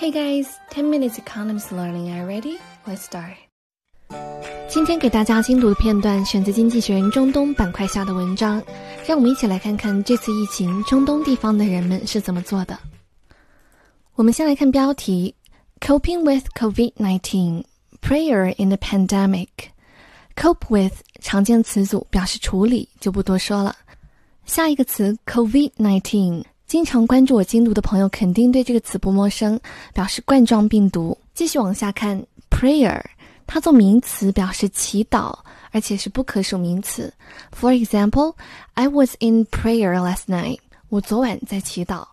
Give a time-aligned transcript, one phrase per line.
[0.00, 2.12] Hey guys, 10 minutes economics learning.
[2.12, 2.58] Are you ready?
[2.86, 3.34] Let's start.
[4.68, 8.62] 今天给大家精读的片段选自《经济学人》中东板块下的文章，
[9.04, 12.78] 让我们一起来看看这次疫情中东地方的人们是怎么做的。
[14.14, 15.34] 我们先来看标题
[15.80, 17.64] ：Coping with COVID-19,
[18.00, 19.48] prayer in the pandemic.
[20.36, 23.74] Cope with 常见词组表示处理，就不多说了。
[24.46, 26.44] 下一个词 COVID-19。
[26.68, 29.58] 经常关注我精读的朋友肯定对这个词不陌生，
[29.94, 31.16] 表示冠状病毒。
[31.32, 33.02] 继续往下看，prayer，
[33.46, 35.34] 它做名词表示祈祷，
[35.70, 37.10] 而且是不可数名词。
[37.58, 40.58] For example，I was in prayer last night。
[40.90, 42.06] 我昨晚在祈祷。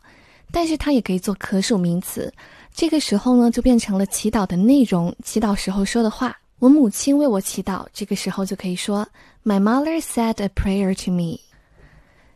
[0.53, 2.33] 但是它也可以做可数名词，
[2.73, 6.33] 这个时候呢就变成了祈祷的内容，祈祷时候说的话。
[6.59, 9.05] 我母亲为我祈祷，这个时候就可以说
[9.43, 11.39] My mother said a prayer to me。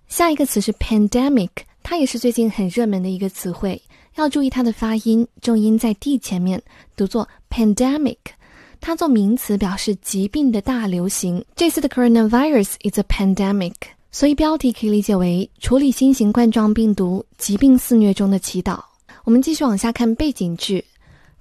[0.10, 1.50] 下一个词是 pandemic。
[1.90, 3.82] 它也是最近很热门的一个词汇，
[4.16, 6.62] 要注意它的发音，重音在 d 前面，
[6.96, 8.16] 读作 pandemic。
[8.80, 11.44] 它做名词表示疾病的大流行。
[11.56, 13.74] 这次的 coronavirus is a pandemic，
[14.12, 18.80] 所以标题可以理解为处理新型冠状病毒疾病肆虐中的祈祷。
[19.24, 20.86] 我们继续往下看背景句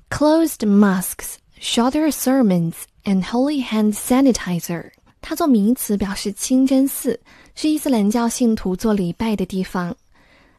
[0.08, 2.73] ：closed mosques, shorter sermons,
[3.05, 4.92] and holy hand sanitizer。
[5.20, 7.20] 它做名词表示清真寺，
[7.55, 9.95] 是伊斯兰教信徒做礼拜的地方。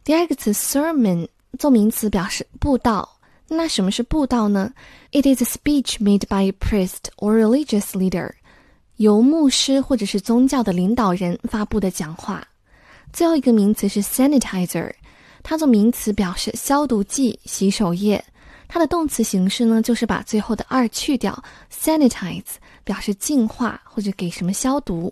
[0.04, 3.18] 第二个词 sermon 做名词表示布道。
[3.48, 4.72] 那什么是布道呢
[5.12, 8.32] ？It is a speech made by a priest or religious leader，
[8.98, 12.48] 由牧师或者是宗教的领导人发布的讲话。
[13.12, 14.92] 最后一个名词是 sanitizer，
[15.42, 18.24] 它做名词表示消毒剂、洗手液。
[18.68, 22.44] 它的动词形式呢，就是把最后的二去掉，sanitize
[22.84, 25.12] 表示净化或者给什么消毒。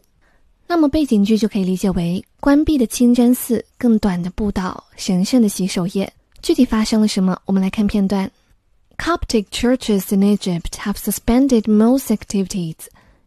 [0.67, 6.11] 那么背景句就可以理解为关闭的清真寺、更短的步道、神圣的洗手液。
[6.41, 7.37] 具体发生了什么？
[7.45, 8.29] 我们来看片段。
[8.97, 12.75] Coptic churches in Egypt have suspended most activities.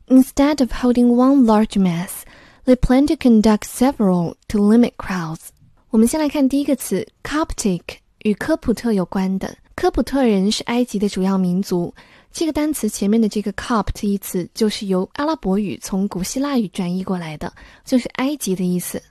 [0.09, 2.25] Instead of holding one large mass,
[2.67, 5.49] they plan to conduct several to limit crowds.
[5.91, 7.81] 我们先来看第一个词，Coptic
[8.23, 9.57] 与科普特有关的。
[9.81, 11.95] 科普特人是埃及的主要民族。
[12.31, 17.51] 这个单词前面的这个 Copt 一词就是由阿拉伯语从古希腊语转译过来的，
[17.83, 19.03] 就是埃及的意思。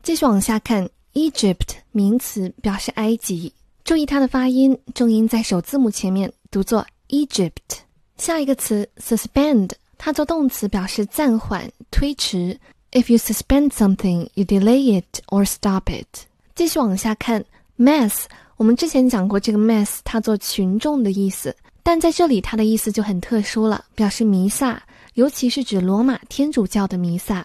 [0.00, 3.52] 继续往下看，Egypt 名词表示埃及，
[3.82, 7.80] 注意它的发音，重音在首字母前面，读作 Egypt。
[8.16, 12.56] 下一个词 suspend，它做动词表示暂缓、推迟。
[12.92, 16.06] If you suspend something, you delay it or stop it。
[16.54, 17.44] 继续往下看
[17.76, 18.26] ，mass，
[18.62, 21.52] 我们之前讲过这个 mass，它做群众的意思。
[21.82, 24.80] 但在这里，它的意思就很特殊了，表示弥撒，
[25.14, 27.44] 尤其是指罗马天主教的弥撒。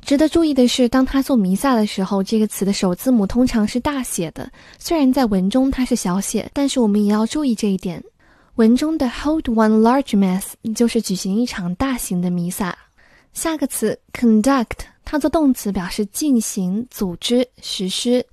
[0.00, 8.02] 值得注意的是，当它做弥撒的时候，这个词的首字母通常是大写的，虽然在文中它是小写，但是我们也要注意这一点。
[8.56, 12.76] 文中的 hold one large mass 就是举行一场大型的弥撒。
[13.32, 18.26] 下个词 conduct，它做动词表示进行、组织、实施。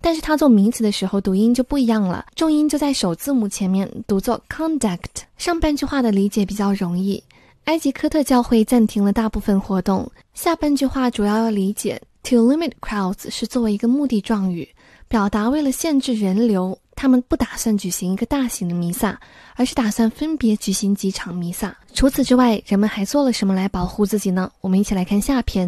[0.00, 4.98] 但是它做名词的时候读音就不一样了，重音就在首字母前面，读作 conduct。
[5.36, 7.22] 上半句话的理解比较容易，
[7.64, 10.10] 埃及科特教会暂停了大部分活动。
[10.34, 14.68] 下半句话主要要理解，to limit crowds 是作为一个目的状语，
[15.08, 19.18] 表达为了限制人流，他们不打算举行一个大型的弥撒，
[19.54, 21.76] 而是打算分别举行几场弥撒。
[21.94, 24.50] 除此之外，人们还做了什么来保护自己呢？
[24.60, 25.64] 我们一起来看下篇。